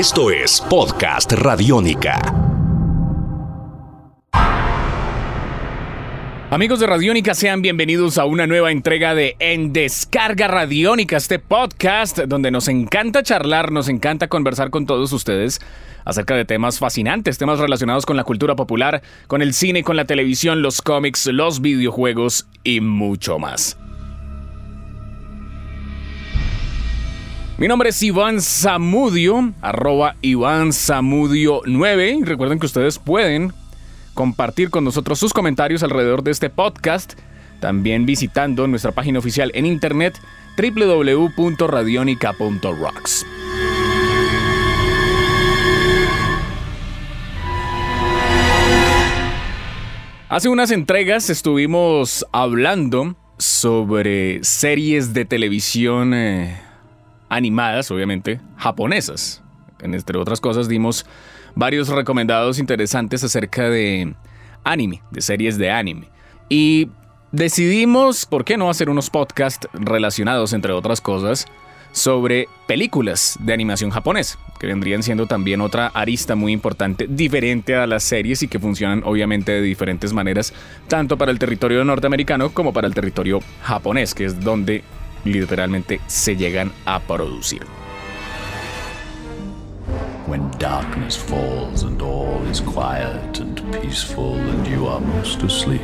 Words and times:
Esto 0.00 0.30
es 0.30 0.62
Podcast 0.62 1.30
Radiónica. 1.32 2.22
Amigos 6.50 6.80
de 6.80 6.86
Radiónica, 6.86 7.34
sean 7.34 7.60
bienvenidos 7.60 8.16
a 8.16 8.24
una 8.24 8.46
nueva 8.46 8.72
entrega 8.72 9.14
de 9.14 9.36
En 9.40 9.74
Descarga 9.74 10.48
Radiónica, 10.48 11.18
este 11.18 11.38
podcast 11.38 12.16
donde 12.20 12.50
nos 12.50 12.68
encanta 12.68 13.22
charlar, 13.22 13.72
nos 13.72 13.90
encanta 13.90 14.28
conversar 14.28 14.70
con 14.70 14.86
todos 14.86 15.12
ustedes 15.12 15.60
acerca 16.06 16.34
de 16.34 16.46
temas 16.46 16.78
fascinantes, 16.78 17.36
temas 17.36 17.58
relacionados 17.58 18.06
con 18.06 18.16
la 18.16 18.24
cultura 18.24 18.56
popular, 18.56 19.02
con 19.26 19.42
el 19.42 19.52
cine, 19.52 19.84
con 19.84 19.96
la 19.96 20.06
televisión, 20.06 20.62
los 20.62 20.80
cómics, 20.80 21.26
los 21.26 21.60
videojuegos 21.60 22.48
y 22.64 22.80
mucho 22.80 23.38
más. 23.38 23.76
Mi 27.60 27.68
nombre 27.68 27.90
es 27.90 28.02
Iván 28.02 28.40
Zamudio, 28.40 29.52
arroba 29.60 30.16
Iván 30.22 30.72
Zamudio 30.72 31.60
9. 31.66 32.16
Y 32.20 32.24
recuerden 32.24 32.58
que 32.58 32.64
ustedes 32.64 32.98
pueden 32.98 33.52
compartir 34.14 34.70
con 34.70 34.82
nosotros 34.82 35.18
sus 35.18 35.34
comentarios 35.34 35.82
alrededor 35.82 36.22
de 36.22 36.30
este 36.30 36.48
podcast, 36.48 37.20
también 37.60 38.06
visitando 38.06 38.66
nuestra 38.66 38.92
página 38.92 39.18
oficial 39.18 39.50
en 39.52 39.66
internet 39.66 40.18
www.radionica.rocks. 40.56 43.26
Hace 50.30 50.48
unas 50.48 50.70
entregas 50.70 51.28
estuvimos 51.28 52.24
hablando 52.32 53.16
sobre 53.36 54.42
series 54.44 55.12
de 55.12 55.26
televisión 55.26 56.14
eh, 56.14 56.69
animadas, 57.30 57.90
obviamente, 57.90 58.40
japonesas. 58.58 59.42
Entre 59.80 60.18
otras 60.18 60.40
cosas 60.40 60.68
dimos 60.68 61.06
varios 61.54 61.88
recomendados 61.88 62.58
interesantes 62.58 63.24
acerca 63.24 63.70
de 63.70 64.14
anime, 64.64 65.02
de 65.10 65.22
series 65.22 65.56
de 65.56 65.70
anime. 65.70 66.08
Y 66.50 66.90
decidimos, 67.32 68.26
¿por 68.26 68.44
qué 68.44 68.58
no 68.58 68.68
hacer 68.68 68.90
unos 68.90 69.08
podcasts 69.08 69.68
relacionados, 69.72 70.52
entre 70.52 70.72
otras 70.72 71.00
cosas, 71.00 71.46
sobre 71.92 72.48
películas 72.66 73.36
de 73.40 73.52
animación 73.52 73.90
japonesa, 73.90 74.38
que 74.58 74.66
vendrían 74.66 75.02
siendo 75.02 75.26
también 75.26 75.60
otra 75.60 75.88
arista 75.88 76.36
muy 76.36 76.52
importante, 76.52 77.06
diferente 77.08 77.74
a 77.74 77.86
las 77.86 78.04
series 78.04 78.42
y 78.42 78.48
que 78.48 78.58
funcionan 78.58 79.02
obviamente 79.04 79.52
de 79.52 79.62
diferentes 79.62 80.12
maneras, 80.12 80.52
tanto 80.88 81.16
para 81.16 81.32
el 81.32 81.38
territorio 81.38 81.84
norteamericano 81.84 82.50
como 82.50 82.72
para 82.72 82.86
el 82.86 82.94
territorio 82.94 83.40
japonés, 83.62 84.14
que 84.14 84.26
es 84.26 84.40
donde 84.40 84.84
literalmente 85.24 86.00
se 86.06 86.36
llegan 86.36 86.72
a 86.84 87.00
producir. 87.00 87.62
When 90.26 90.50
darkness 90.58 91.16
falls 91.18 91.82
and 91.82 92.00
all 92.00 92.40
is 92.50 92.60
quiet 92.60 93.40
and 93.40 93.60
peaceful 93.82 94.34
and 94.38 94.66
you 94.66 94.86
are 94.86 95.00
most 95.00 95.42
asleep. 95.42 95.82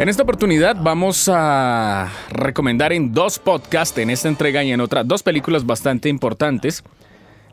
En 0.00 0.08
esta 0.08 0.24
oportunidad 0.24 0.76
vamos 0.80 1.30
a 1.32 2.10
recomendar 2.28 2.92
en 2.92 3.14
dos 3.14 3.38
podcasts, 3.38 3.96
en 3.98 4.10
esta 4.10 4.28
entrega 4.28 4.64
y 4.64 4.72
en 4.72 4.80
otra, 4.80 5.04
dos 5.04 5.22
películas 5.22 5.64
bastante 5.64 6.08
importantes. 6.08 6.82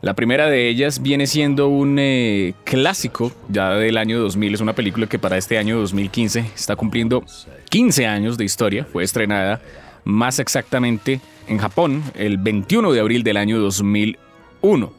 La 0.02 0.14
primera 0.14 0.48
de 0.48 0.68
ellas 0.68 1.00
viene 1.00 1.28
siendo 1.28 1.68
un 1.68 1.96
eh, 2.00 2.54
clásico 2.64 3.30
ya 3.48 3.70
del 3.70 3.96
año 3.96 4.18
2000, 4.18 4.54
es 4.54 4.60
una 4.60 4.72
película 4.72 5.06
que 5.06 5.20
para 5.20 5.38
este 5.38 5.58
año 5.58 5.78
2015 5.78 6.40
está 6.56 6.74
cumpliendo 6.74 7.22
15 7.70 8.08
años 8.08 8.36
de 8.36 8.44
historia, 8.44 8.84
fue 8.84 9.04
estrenada 9.04 9.60
más 10.02 10.40
exactamente 10.40 11.20
en 11.46 11.58
Japón 11.58 12.02
el 12.16 12.38
21 12.38 12.90
de 12.90 12.98
abril 12.98 13.22
del 13.22 13.36
año 13.36 13.60
2001. 13.60 14.92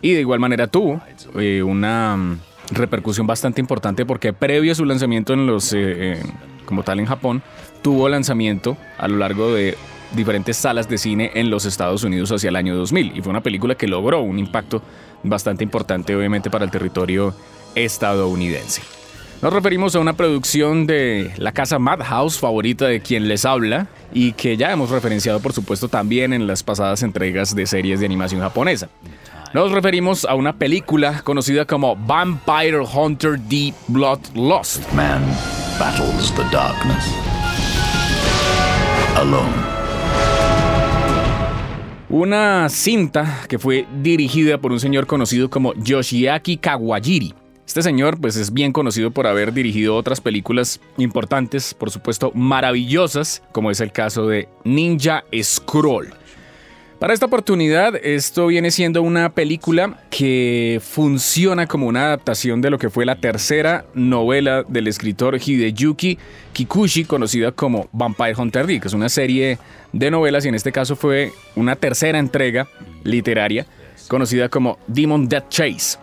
Y 0.00 0.14
de 0.14 0.20
igual 0.20 0.40
manera 0.40 0.66
tuvo 0.66 1.02
eh, 1.38 1.62
una 1.62 2.16
mm, 2.16 2.38
repercusión 2.70 3.26
bastante 3.26 3.60
importante 3.60 4.06
porque 4.06 4.32
previo 4.32 4.72
a 4.72 4.74
su 4.74 4.86
lanzamiento 4.86 5.34
en 5.34 5.46
los, 5.46 5.74
eh, 5.74 6.22
como 6.64 6.84
tal 6.84 7.00
en 7.00 7.06
Japón, 7.06 7.42
tuvo 7.82 8.08
lanzamiento 8.08 8.78
a 8.96 9.08
lo 9.08 9.18
largo 9.18 9.52
de 9.52 9.76
diferentes 10.14 10.56
salas 10.56 10.88
de 10.88 10.98
cine 10.98 11.30
en 11.34 11.50
los 11.50 11.64
Estados 11.64 12.04
Unidos 12.04 12.30
hacia 12.32 12.48
el 12.48 12.56
año 12.56 12.76
2000 12.76 13.16
y 13.16 13.22
fue 13.22 13.30
una 13.30 13.42
película 13.42 13.74
que 13.74 13.86
logró 13.86 14.20
un 14.20 14.38
impacto 14.38 14.82
bastante 15.22 15.64
importante 15.64 16.14
obviamente 16.14 16.50
para 16.50 16.64
el 16.64 16.70
territorio 16.70 17.34
estadounidense. 17.74 18.82
Nos 19.42 19.52
referimos 19.52 19.96
a 19.96 19.98
una 19.98 20.12
producción 20.12 20.86
de 20.86 21.32
la 21.36 21.50
casa 21.50 21.80
Madhouse, 21.80 22.38
favorita 22.38 22.86
de 22.86 23.00
quien 23.00 23.26
les 23.26 23.44
habla, 23.44 23.88
y 24.12 24.34
que 24.34 24.56
ya 24.56 24.70
hemos 24.70 24.90
referenciado 24.90 25.40
por 25.40 25.52
supuesto 25.52 25.88
también 25.88 26.32
en 26.32 26.46
las 26.46 26.62
pasadas 26.62 27.02
entregas 27.02 27.52
de 27.52 27.66
series 27.66 27.98
de 27.98 28.06
animación 28.06 28.40
japonesa. 28.40 28.88
Nos 29.52 29.72
referimos 29.72 30.24
a 30.26 30.36
una 30.36 30.52
película 30.52 31.22
conocida 31.24 31.64
como 31.66 31.96
Vampire 31.96 32.78
Hunter 32.80 33.36
D 33.38 33.74
Bloodlust. 33.88 34.88
Man 34.92 35.22
battles 35.76 36.32
the 36.36 36.44
darkness. 36.52 37.04
Una 42.12 42.68
cinta 42.68 43.46
que 43.48 43.58
fue 43.58 43.86
dirigida 44.02 44.58
por 44.58 44.70
un 44.70 44.78
señor 44.78 45.06
conocido 45.06 45.48
como 45.48 45.72
Yoshiaki 45.72 46.58
Kawajiri. 46.58 47.32
Este 47.66 47.80
señor 47.80 48.20
pues 48.20 48.36
es 48.36 48.52
bien 48.52 48.70
conocido 48.70 49.10
por 49.12 49.26
haber 49.26 49.54
dirigido 49.54 49.96
otras 49.96 50.20
películas 50.20 50.78
importantes, 50.98 51.72
por 51.72 51.90
supuesto 51.90 52.30
maravillosas, 52.34 53.42
como 53.52 53.70
es 53.70 53.80
el 53.80 53.92
caso 53.92 54.26
de 54.26 54.46
Ninja 54.62 55.24
Scroll. 55.42 56.12
Para 57.02 57.14
esta 57.14 57.26
oportunidad, 57.26 57.96
esto 57.96 58.46
viene 58.46 58.70
siendo 58.70 59.02
una 59.02 59.30
película 59.30 59.98
que 60.08 60.80
funciona 60.80 61.66
como 61.66 61.88
una 61.88 62.04
adaptación 62.04 62.60
de 62.60 62.70
lo 62.70 62.78
que 62.78 62.90
fue 62.90 63.04
la 63.04 63.16
tercera 63.16 63.84
novela 63.92 64.62
del 64.62 64.86
escritor 64.86 65.34
Hideyuki 65.34 66.16
Kikuchi, 66.52 67.04
conocida 67.04 67.50
como 67.50 67.88
Vampire 67.90 68.36
Hunter 68.38 68.68
D, 68.68 68.78
que 68.78 68.86
es 68.86 68.94
una 68.94 69.08
serie 69.08 69.58
de 69.92 70.12
novelas 70.12 70.44
y 70.44 70.48
en 70.50 70.54
este 70.54 70.70
caso 70.70 70.94
fue 70.94 71.32
una 71.56 71.74
tercera 71.74 72.20
entrega 72.20 72.68
literaria 73.02 73.66
conocida 74.06 74.48
como 74.48 74.78
Demon 74.86 75.28
Death 75.28 75.48
Chase. 75.48 75.98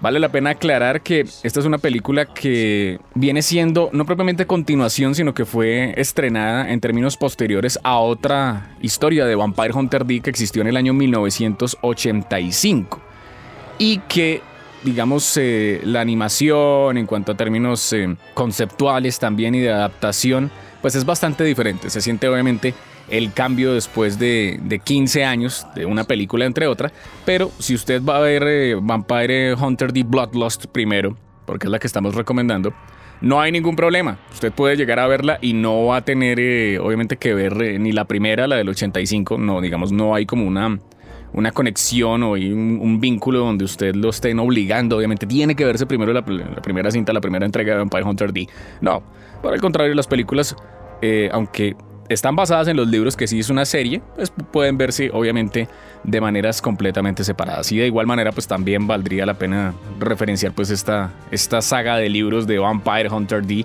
Vale 0.00 0.20
la 0.20 0.28
pena 0.28 0.50
aclarar 0.50 1.00
que 1.00 1.24
esta 1.42 1.60
es 1.60 1.66
una 1.66 1.78
película 1.78 2.26
que 2.26 3.00
viene 3.14 3.40
siendo 3.40 3.88
no 3.92 4.04
propiamente 4.04 4.46
continuación, 4.46 5.14
sino 5.14 5.32
que 5.32 5.46
fue 5.46 5.94
estrenada 5.96 6.70
en 6.70 6.80
términos 6.80 7.16
posteriores 7.16 7.78
a 7.82 7.98
otra 7.98 8.76
historia 8.82 9.24
de 9.24 9.34
Vampire 9.34 9.72
Hunter 9.72 10.04
D 10.04 10.20
que 10.20 10.28
existió 10.28 10.60
en 10.60 10.68
el 10.68 10.76
año 10.76 10.92
1985 10.92 13.00
y 13.78 14.00
que 14.00 14.42
digamos, 14.86 15.36
eh, 15.36 15.80
la 15.84 16.00
animación 16.00 16.96
en 16.96 17.06
cuanto 17.06 17.32
a 17.32 17.36
términos 17.36 17.92
eh, 17.92 18.16
conceptuales 18.34 19.18
también 19.18 19.54
y 19.54 19.60
de 19.60 19.72
adaptación, 19.72 20.50
pues 20.80 20.94
es 20.94 21.04
bastante 21.04 21.44
diferente. 21.44 21.90
Se 21.90 22.00
siente 22.00 22.28
obviamente 22.28 22.72
el 23.08 23.32
cambio 23.32 23.72
después 23.72 24.18
de, 24.18 24.80
15 24.82 25.24
años 25.24 25.66
de 25.74 25.86
una 25.86 26.04
película 26.04 26.44
entre 26.44 26.66
otra. 26.66 26.92
Pero 27.24 27.50
si 27.58 27.74
usted 27.74 28.02
va 28.02 28.18
a 28.18 28.20
ver 28.20 28.42
eh, 28.46 28.76
Vampire 28.80 29.54
Hunter 29.54 29.92
The 29.92 30.02
Bloodlust 30.02 30.66
primero, 30.66 31.16
porque 31.44 31.66
es 31.66 31.70
la 31.70 31.78
que 31.78 31.86
estamos 31.86 32.14
recomendando, 32.14 32.72
no 33.20 33.40
hay 33.40 33.52
ningún 33.52 33.76
problema. 33.76 34.18
Usted 34.32 34.52
puede 34.52 34.76
llegar 34.76 34.98
a 34.98 35.06
verla 35.06 35.38
y 35.40 35.52
no 35.52 35.86
va 35.86 35.98
a 35.98 36.00
tener, 36.02 36.38
eh, 36.38 36.78
obviamente, 36.78 37.16
que 37.16 37.34
ver 37.34 37.60
eh, 37.62 37.78
ni 37.78 37.92
la 37.92 38.04
primera, 38.04 38.46
la 38.46 38.56
del 38.56 38.68
85. 38.68 39.38
No, 39.38 39.60
digamos, 39.60 39.92
no 39.92 40.14
hay 40.14 40.26
como 40.26 40.46
una, 40.46 40.78
una 41.32 41.52
conexión 41.52 42.22
o 42.22 42.32
un, 42.32 43.00
vínculo 43.00 43.38
donde 43.38 43.64
usted 43.64 43.94
lo 43.94 44.10
estén 44.10 44.38
obligando. 44.38 44.98
Obviamente, 44.98 45.26
tiene 45.26 45.54
que 45.54 45.64
verse 45.64 45.86
primero 45.86 46.12
la, 46.12 46.24
primera 46.24 46.90
cinta, 46.90 47.12
la 47.12 47.20
primera 47.20 47.46
entrega 47.46 47.72
de 47.72 47.78
Vampire 47.78 48.04
Hunter 48.04 48.32
D. 48.32 48.48
No, 48.82 49.02
por 49.40 49.54
el 49.54 49.60
contrario, 49.60 49.94
las 49.94 50.06
películas, 50.06 50.54
aunque 51.32 51.74
están 52.08 52.36
basadas 52.36 52.68
en 52.68 52.76
los 52.76 52.88
libros 52.88 53.16
que 53.16 53.26
sí 53.26 53.38
es 53.38 53.50
una 53.50 53.64
serie, 53.64 54.02
pues 54.14 54.32
pueden 54.52 54.78
verse 54.78 55.10
obviamente 55.12 55.68
de 56.04 56.20
maneras 56.20 56.62
completamente 56.62 57.24
separadas. 57.24 57.70
Y 57.72 57.78
de 57.78 57.86
igual 57.86 58.06
manera 58.06 58.32
pues 58.32 58.46
también 58.46 58.86
valdría 58.86 59.26
la 59.26 59.34
pena 59.34 59.74
referenciar 59.98 60.52
pues 60.52 60.70
esta, 60.70 61.12
esta 61.30 61.60
saga 61.62 61.96
de 61.96 62.08
libros 62.08 62.46
de 62.46 62.58
Vampire 62.58 63.08
Hunter 63.08 63.44
D 63.44 63.64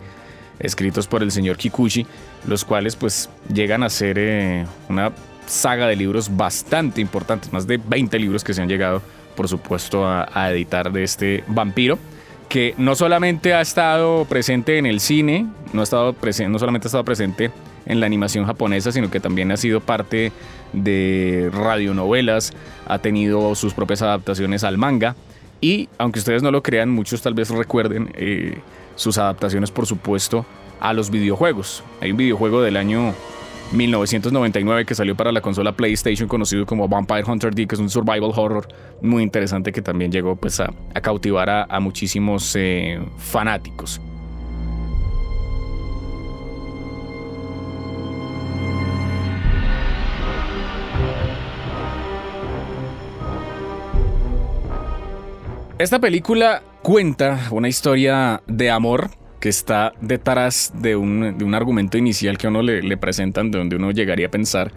escritos 0.60 1.08
por 1.08 1.24
el 1.24 1.32
señor 1.32 1.58
Kikuchi, 1.58 2.06
los 2.48 2.64
cuales 2.64 2.96
pues 2.96 3.30
llegan 3.52 3.84
a 3.84 3.90
ser 3.90 4.18
eh, 4.20 4.66
una 4.90 5.12
saga 5.48 5.88
de 5.88 5.96
libros 5.96 6.36
bastante 6.36 7.02
importantes, 7.02 7.52
más 7.52 7.68
de 7.68 7.78
20 7.78 8.18
libros 8.20 8.44
que 8.44 8.54
se 8.54 8.62
han 8.62 8.70
llegado 8.70 9.02
por 9.36 9.48
supuesto 9.48 10.08
a, 10.08 10.52
editar 10.52 10.92
de 10.92 11.04
este 11.04 11.44
vampiro 11.48 11.98
que 12.48 12.76
no 12.78 12.96
solamente 12.96 13.54
ha 13.54 13.62
estado 13.62 14.26
presente 14.26 14.78
en 14.78 14.86
el 14.86 15.00
cine, 15.00 15.48
no, 15.72 15.80
ha 15.80 15.84
estado 15.84 16.16
no 16.50 16.60
solamente 16.60 16.88
ha 16.88 16.90
estado 16.90 17.06
presente 17.06 17.50
en 17.86 18.00
la 18.00 18.06
animación 18.06 18.46
japonesa, 18.46 18.92
sino 18.92 19.10
que 19.10 19.20
también 19.20 19.52
ha 19.52 19.58
sido 19.58 19.82
parte 19.82 20.32
de 20.74 21.50
radionovelas, 21.54 22.54
ha 22.88 23.00
tenido 23.00 23.56
sus 23.56 23.74
propias 23.74 24.02
adaptaciones 24.02 24.64
al 24.64 24.78
manga 24.78 25.16
y, 25.62 25.90
aunque 25.98 26.20
ustedes 26.20 26.42
no 26.42 26.52
lo 26.52 26.64
crean, 26.64 26.90
muchos 26.90 27.22
tal 27.22 27.34
vez 27.34 27.50
recuerden 27.50 28.12
eh, 28.16 28.58
sus 28.96 29.18
adaptaciones, 29.18 29.72
por 29.72 29.86
supuesto, 29.86 30.46
a 30.80 30.94
los 30.94 31.12
videojuegos. 31.12 31.84
Hay 32.02 32.12
un 32.12 32.18
videojuego 32.18 32.62
del 32.62 32.78
año 32.78 33.14
1999 33.72 34.86
que 34.86 34.96
salió 34.96 35.16
para 35.16 35.32
la 35.32 35.42
consola 35.42 35.72
PlayStation 35.74 36.28
conocido 36.28 36.66
como 36.66 36.88
Vampire 36.88 37.24
Hunter 37.26 37.54
D, 37.54 37.68
que 37.68 37.76
es 37.76 37.82
un 37.82 37.90
survival 37.90 38.32
horror 38.36 38.68
muy 39.02 39.24
interesante 39.24 39.72
que 39.72 39.82
también 39.82 40.12
llegó 40.12 40.36
pues, 40.36 40.60
a, 40.60 40.74
cautivar 41.02 41.50
a, 41.50 41.80
muchísimos 41.80 42.56
eh, 42.58 43.00
fanáticos. 43.18 44.02
Esta 55.82 55.98
película 55.98 56.62
cuenta 56.84 57.48
una 57.50 57.68
historia 57.68 58.44
de 58.46 58.70
amor 58.70 59.10
que 59.40 59.50
está 59.50 59.94
detrás 60.00 60.72
de 60.76 60.96
un, 60.96 61.56
argumento 61.56 61.98
inicial 61.98 62.38
que 62.38 62.46
a 62.46 62.52
uno 62.52 62.62
le, 62.62 62.98
presentan, 62.98 63.50
de 63.50 63.58
donde 63.58 63.78
uno 63.78 63.90
llegaría 63.90 64.28
a 64.28 64.30
pensar 64.30 64.72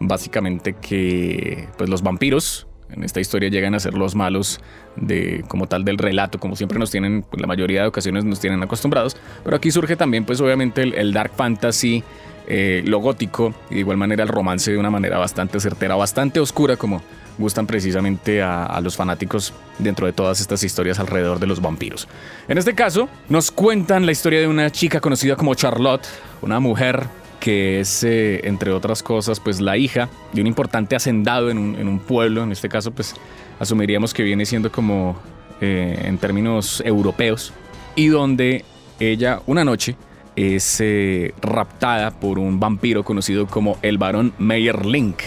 básicamente 0.00 0.74
que 0.74 1.66
pues, 1.78 1.88
los 1.88 2.02
vampiros 2.02 2.66
en 2.90 3.04
esta 3.04 3.20
historia 3.20 3.48
llegan 3.48 3.74
a 3.74 3.80
ser 3.80 3.94
los 3.94 4.14
malos 4.14 4.60
de 4.96 5.46
como 5.48 5.66
tal 5.66 5.82
del 5.86 5.96
relato, 5.96 6.38
como 6.38 6.56
siempre 6.56 6.78
nos 6.78 6.90
tienen, 6.90 7.22
pues, 7.22 7.40
la 7.40 7.46
mayoría 7.46 7.80
de 7.80 7.88
ocasiones 7.88 8.26
nos 8.26 8.38
tienen 8.38 8.62
acostumbrados, 8.62 9.16
pero 9.42 9.56
aquí 9.56 9.70
surge 9.70 9.96
también 9.96 10.26
pues 10.26 10.42
obviamente 10.42 10.82
el, 10.82 11.14
dark 11.14 11.32
fantasy, 11.34 12.04
eh, 12.46 12.82
lo 12.84 12.98
gótico 12.98 13.54
y 13.70 13.76
de 13.76 13.80
igual 13.80 13.96
manera 13.96 14.24
el 14.24 14.28
romance 14.28 14.70
de 14.70 14.76
una 14.76 14.90
manera 14.90 15.16
bastante 15.16 15.58
certera, 15.58 15.94
bastante 15.94 16.38
oscura 16.38 16.76
como 16.76 17.00
gustan 17.38 17.66
precisamente 17.66 18.42
a, 18.42 18.80
los 18.82 18.96
fanáticos 18.96 19.52
dentro 19.78 20.06
de 20.06 20.12
todas 20.12 20.40
estas 20.40 20.62
historias 20.62 20.98
alrededor 20.98 21.38
de 21.38 21.46
los 21.46 21.60
vampiros. 21.60 22.08
En 22.48 22.58
este 22.58 22.74
caso, 22.74 23.08
nos 23.28 23.50
cuentan 23.50 24.06
la 24.06 24.12
historia 24.12 24.40
de 24.40 24.46
una 24.46 24.70
chica 24.70 25.00
conocida 25.00 25.36
como 25.36 25.54
Charlotte, 25.54 26.06
una 26.42 26.60
mujer 26.60 27.06
que 27.40 27.80
es, 27.80 28.04
eh, 28.04 28.40
entre 28.44 28.70
otras 28.70 29.02
cosas, 29.02 29.40
pues 29.40 29.60
la 29.60 29.76
hija 29.76 30.08
de 30.32 30.42
un 30.42 30.46
importante 30.46 30.94
hacendado 30.94 31.50
en 31.50 31.58
un, 31.58 31.98
pueblo, 31.98 32.42
en 32.42 32.52
este 32.52 32.68
caso, 32.68 32.90
pues 32.90 33.14
asumiríamos 33.58 34.12
que 34.12 34.22
viene 34.22 34.44
siendo 34.44 34.70
como 34.70 35.18
eh, 35.60 36.02
en 36.04 36.18
términos 36.18 36.82
europeos, 36.84 37.52
y 37.96 38.08
donde 38.08 38.64
ella 38.98 39.40
una 39.46 39.64
noche 39.64 39.96
es 40.36 40.80
eh, 40.80 41.34
raptada 41.40 42.10
por 42.12 42.38
un 42.38 42.60
vampiro 42.60 43.02
conocido 43.04 43.46
como 43.46 43.78
el 43.82 43.98
varón 43.98 44.32
Link 44.38 45.22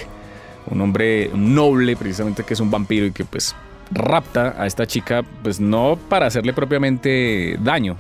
un 0.68 0.82
hombre 0.82 1.30
noble 1.34 1.96
precisamente 1.96 2.44
que 2.44 2.54
es 2.54 2.60
un 2.60 2.72
vampiro 2.72 3.06
y 3.06 3.12
que 3.12 3.26
pues 3.26 3.56
rapta 3.92 4.56
a 4.58 4.66
esta 4.66 4.88
chica 4.88 5.24
pues 5.44 5.60
no 5.60 5.98
para 6.10 6.28
hacerle 6.28 6.54
propiamente 6.54 7.58
daño. 7.62 7.98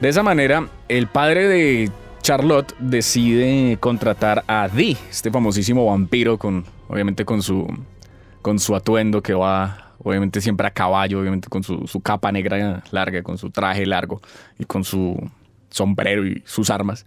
De 0.00 0.08
esa 0.08 0.22
manera, 0.22 0.68
el 0.88 1.06
padre 1.06 1.48
de 1.48 1.90
Charlotte 2.22 2.74
decide 2.78 3.76
contratar 3.78 4.44
a 4.46 4.68
Dee, 4.68 4.96
este 5.10 5.30
famosísimo 5.30 5.86
vampiro 5.86 6.38
con 6.38 6.64
obviamente 6.88 7.24
con 7.24 7.42
su 7.42 7.66
con 8.42 8.58
su 8.58 8.74
atuendo 8.74 9.22
que 9.22 9.34
va 9.34 9.84
obviamente 10.02 10.40
siempre 10.40 10.66
a 10.66 10.70
caballo, 10.70 11.20
obviamente 11.20 11.48
con 11.48 11.62
su, 11.62 11.86
su 11.86 12.00
capa 12.00 12.30
negra 12.30 12.82
larga, 12.90 13.22
con 13.22 13.38
su 13.38 13.50
traje 13.50 13.86
largo 13.86 14.20
y 14.58 14.64
con 14.64 14.84
su 14.84 15.18
sombrero 15.70 16.26
y 16.26 16.42
sus 16.44 16.70
armas, 16.70 17.04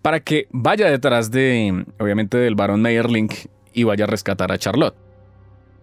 para 0.00 0.20
que 0.20 0.46
vaya 0.50 0.88
detrás 0.90 1.30
de, 1.30 1.84
obviamente, 1.98 2.38
del 2.38 2.54
barón 2.54 2.80
Meyerling 2.82 3.28
y 3.76 3.84
vaya 3.84 4.04
a 4.04 4.08
rescatar 4.08 4.50
a 4.50 4.58
Charlotte. 4.58 4.96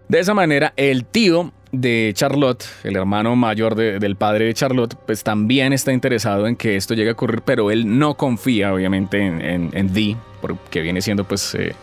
De 0.10 0.19
esa 0.19 0.34
manera, 0.34 0.74
el 0.75 1.06
tío 1.06 1.54
de 1.72 2.12
Charlotte, 2.13 2.66
el 2.84 2.95
hermano 2.95 3.36
mayor 3.36 3.75
del 3.75 4.16
padre 4.16 4.45
de 4.45 4.54
Charlotte, 4.54 4.95
pues 5.06 5.24
también 5.24 5.72
está 5.74 5.94
interesado 5.94 6.48
en 6.48 6.56
que 6.56 6.75
esto 6.75 6.94
llegue 6.94 7.12
a 7.12 7.13
ocurrir, 7.13 7.42
pero 7.45 7.72
él 7.72 7.98
no 7.98 8.16
confía 8.16 8.74
obviamente 8.74 9.25
en, 9.25 9.69
en, 9.74 9.94
Dee, 9.94 10.18
porque 10.42 10.81
viene 10.81 11.01
siendo 11.01 11.24
pues 11.24 11.56
eh, 11.56 11.74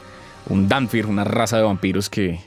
un 0.49 0.69
Danfir, 0.69 1.07
una 1.07 1.25
raza 1.25 1.57
de 1.57 1.63
vampiros 1.63 2.11
que, 2.11 2.41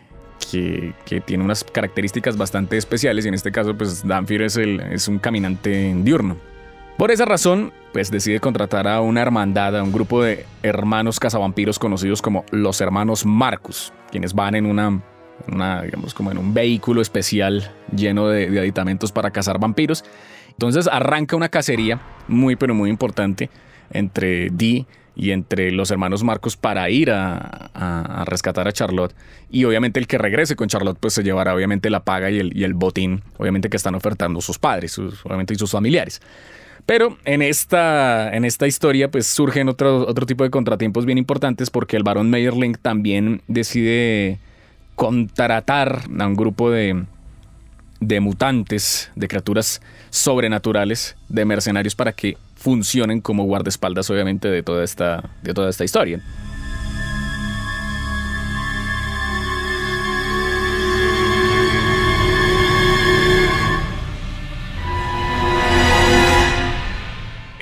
que, 0.51 1.21
tiene 1.21 1.43
unas 1.43 1.63
características 1.63 2.37
bastante 2.37 2.77
especiales 2.77 3.25
y 3.25 3.29
en 3.29 3.33
este 3.33 3.51
caso 3.51 3.75
pues 3.75 4.05
Danfir 4.07 4.43
es, 4.43 4.57
el, 4.57 4.79
es 4.79 5.07
un 5.07 5.19
caminante 5.19 5.93
diurno. 5.97 6.37
Por 6.97 7.09
esa 7.09 7.25
razón, 7.25 7.73
pues 7.91 8.11
decide 8.11 8.39
contratar 8.39 8.87
a 8.87 9.01
una 9.01 9.21
hermandad, 9.21 9.75
a 9.77 9.83
un 9.83 9.91
grupo 9.91 10.21
de 10.21 10.45
hermanos 10.61 11.19
cazavampiros 11.19 11.79
conocidos 11.79 12.21
como 12.21 12.45
los 12.51 12.81
hermanos 12.81 13.25
Marcus, 13.25 13.91
quienes 14.11 14.33
van 14.33 14.53
en 14.53 14.67
una, 14.67 15.01
digamos, 15.83 16.13
como 16.13 16.31
en 16.31 16.37
un 16.37 16.53
vehículo 16.53 17.01
especial 17.01 17.71
lleno 17.95 18.27
de, 18.27 18.59
aditamentos 18.59 19.11
para 19.11 19.31
cazar 19.31 19.59
vampiros. 19.59 20.05
Entonces 20.49 20.87
arranca 20.87 21.35
una 21.35 21.49
cacería 21.49 21.99
muy, 22.27 22.55
pero 22.55 22.75
muy 22.75 22.91
importante 22.91 23.49
entre 23.91 24.51
Dee 24.51 24.85
y 25.15 25.31
entre 25.31 25.71
los 25.71 25.89
hermanos 25.89 26.23
Marcos 26.23 26.57
para 26.57 26.89
ir 26.91 27.09
a, 27.11 28.23
rescatar 28.27 28.67
a 28.67 28.71
Charlotte. 28.71 29.15
Y 29.49 29.65
obviamente 29.65 29.99
el 29.99 30.05
que 30.05 30.19
regrese 30.19 30.55
con 30.55 30.67
Charlotte 30.67 30.97
pues 30.99 31.15
se 31.15 31.23
llevará 31.23 31.55
obviamente 31.55 31.89
la 31.89 32.03
paga 32.03 32.29
y 32.29 32.37
el, 32.37 32.55
y 32.55 32.63
el 32.63 32.75
botín, 32.75 33.23
obviamente 33.37 33.71
que 33.71 33.77
están 33.77 33.95
ofertando 33.95 34.41
sus 34.41 34.59
padres, 34.59 34.97
obviamente 34.99 35.55
y 35.55 35.57
sus 35.57 35.71
familiares. 35.71 36.21
Pero 36.85 37.17
en 37.23 37.41
esta, 37.41 38.35
en 38.35 38.43
esta 38.45 38.67
historia 38.67 39.09
pues 39.09 39.27
surgen 39.27 39.69
otro, 39.69 40.07
otro 40.07 40.25
tipo 40.25 40.43
de 40.43 40.49
contratiempos 40.49 41.05
bien 41.05 41.17
importantes 41.17 41.69
porque 41.69 41.95
el 41.95 42.03
barón 42.03 42.29
Meyerling 42.29 42.75
también 42.75 43.41
decide 43.47 44.39
contratar 44.95 46.03
a 46.19 46.27
un 46.27 46.35
grupo 46.35 46.69
de, 46.69 47.05
de 47.99 48.19
mutantes, 48.19 49.11
de 49.15 49.27
criaturas 49.27 49.81
sobrenaturales, 50.09 51.15
de 51.29 51.45
mercenarios 51.45 51.95
para 51.95 52.11
que 52.11 52.37
funcionen 52.55 53.21
como 53.21 53.45
guardaespaldas 53.45 54.09
obviamente 54.09 54.49
de 54.49 54.63
toda 54.63 54.83
esta, 54.83 55.29
de 55.41 55.53
toda 55.53 55.69
esta 55.69 55.85
historia. 55.85 56.21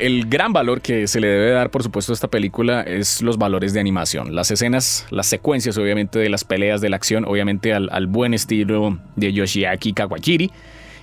El 0.02 0.26
gran 0.28 0.52
valor 0.52 0.82
que 0.82 1.08
se 1.08 1.20
le 1.20 1.28
debe 1.28 1.52
dar, 1.52 1.70
por 1.70 1.84
supuesto, 1.84 2.12
a 2.12 2.16
esta 2.16 2.28
película 2.28 2.82
es 2.82 3.22
los 3.22 3.38
valores 3.38 3.74
de 3.74 3.80
animación. 3.80 4.36
Las 4.36 4.50
escenas, 4.50 5.06
las 5.12 5.28
secuencias, 5.28 5.78
obviamente, 5.78 6.18
de 6.18 6.30
las 6.30 6.44
peleas, 6.44 6.82
de 6.82 6.90
la 6.90 6.96
acción, 6.96 7.24
obviamente 7.26 7.74
al, 7.74 8.08
buen 8.08 8.34
estilo 8.34 8.98
de 9.16 9.32
Yoshiaki 9.32 9.94
Kawajiri. 9.94 10.52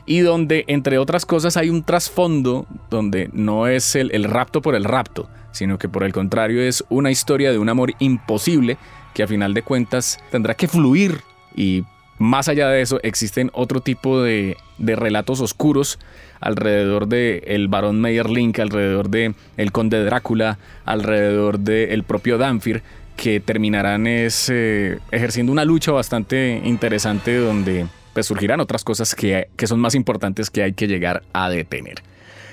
Y 0.05 0.21
donde, 0.21 0.65
entre 0.67 0.99
otras 0.99 1.25
cosas, 1.25 1.57
hay 1.57 1.71
un 1.71 1.85
trasfondo 1.85 2.67
donde 2.91 3.31
no 3.33 3.69
es 3.69 3.95
el, 3.95 4.11
el 4.13 4.25
rapto 4.25 4.63
por 4.63 4.75
el 4.75 4.85
rapto, 4.85 5.29
sino 5.53 5.79
que 5.79 5.89
por 5.89 6.03
el 6.03 6.13
contrario 6.13 6.61
es 6.61 6.83
una 6.89 7.11
historia 7.11 7.53
de 7.53 7.59
un 7.59 7.69
amor 7.69 7.93
imposible 8.01 8.79
que 9.15 9.23
a 9.23 9.29
final 9.29 9.55
de 9.55 9.63
cuentas 9.63 10.19
tendrá 10.31 10.55
que 10.55 10.67
fluir 10.67 11.21
y 11.55 11.85
más 12.19 12.49
allá 12.49 12.69
de 12.69 12.83
eso, 12.83 13.01
existen 13.03 13.51
otro 13.55 13.81
tipo 13.81 14.23
de, 14.23 14.57
relatos 14.79 15.41
oscuros 15.41 15.99
alrededor 16.41 17.09
de 17.09 17.43
el 17.47 17.69
barón 17.69 18.01
Meyerlink, 18.01 18.59
alrededor 18.59 19.09
de 19.09 19.35
el 19.57 19.73
conde 19.73 20.05
Drácula, 20.05 20.59
alrededor 20.85 21.59
del 21.59 21.91
el 21.91 22.03
propio 22.05 22.39
Danfir, 22.39 22.83
que 23.17 23.41
terminarán 23.41 24.07
eh, 24.07 24.99
ejerciendo 25.11 25.51
una 25.51 25.65
lucha 25.65 25.91
bastante 25.91 26.61
interesante 26.65 27.37
donde 27.37 27.87
pues, 28.13 28.27
surgirán 28.27 28.61
otras 28.61 28.85
cosas 28.85 29.15
que, 29.15 29.49
que 29.57 29.67
son 29.67 29.81
más 29.81 29.95
importantes 29.95 30.51
que 30.51 30.63
hay 30.63 30.73
que 30.73 30.87
llegar 30.87 31.23
a 31.33 31.49
detener. 31.49 32.03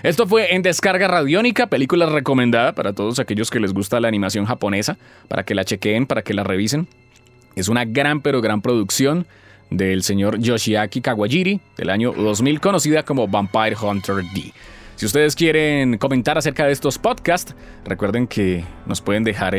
Esto 0.02 0.28
fue 0.28 0.54
en 0.54 0.62
Descarga 0.62 1.08
Radiónica, 1.08 1.68
película 1.68 2.06
recomendada 2.06 2.74
para 2.74 2.94
todos 2.94 3.18
aquellos 3.18 3.50
que 3.50 3.60
les 3.60 3.74
gusta 3.74 4.00
la 4.00 4.08
animación 4.08 4.46
japonesa, 4.46 4.98
para 5.28 5.44
que 5.44 5.56
la 5.56 5.66
chequeen, 5.66 6.06
para 6.06 6.22
que 6.22 6.36
la 6.36 6.44
revisen. 6.44 6.88
Es 7.56 7.70
una 7.70 7.86
gran 7.86 8.22
pero 8.22 8.42
gran 8.42 8.62
producción 8.62 9.26
del 9.70 10.04
señor 10.04 10.40
Yoshiaki 10.40 11.02
Kawajiri 11.02 11.62
del 11.78 11.90
año 11.90 12.14
2000, 12.14 12.60
conocida 12.60 13.04
como 13.04 13.28
Vampire 13.28 13.76
Hunter 13.82 14.18
D. 14.34 14.54
Si 14.96 15.06
ustedes 15.06 15.36
quieren 15.36 15.98
comentar 15.98 16.38
acerca 16.38 16.66
de 16.66 16.72
estos 16.72 16.98
podcasts, 16.98 17.54
recuerden 17.84 18.28
que 18.28 18.64
nos 18.86 19.02
pueden 19.02 19.24
dejar 19.24 19.56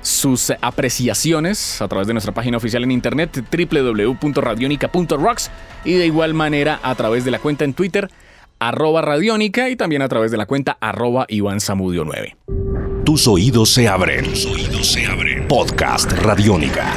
sus 0.00 0.52
apreciaciones 0.60 1.82
a 1.82 1.88
través 1.88 2.06
de 2.06 2.14
nuestra 2.14 2.32
página 2.32 2.56
oficial 2.56 2.82
en 2.82 2.90
internet 2.90 3.44
www.radionica.rocks 3.50 5.50
y 5.84 5.92
de 5.92 6.06
igual 6.06 6.34
manera 6.34 6.80
a 6.82 6.94
través 6.94 7.24
de 7.24 7.30
la 7.30 7.38
cuenta 7.38 7.64
en 7.64 7.74
Twitter 7.74 8.10
arroba 8.58 9.02
radionica 9.02 9.70
y 9.70 9.76
también 9.76 10.02
a 10.02 10.08
través 10.08 10.30
de 10.30 10.36
la 10.36 10.46
cuenta 10.46 10.78
arroba 10.80 11.26
Iván 11.28 11.58
9. 11.68 12.36
Tus 13.04 13.26
oídos 13.26 13.70
se 13.70 13.88
abren. 13.88 14.24
Tus 14.24 14.46
oídos 14.46 14.92
se 14.92 15.06
abren. 15.06 15.48
Podcast 15.48 16.12
Radiónica. 16.12 16.92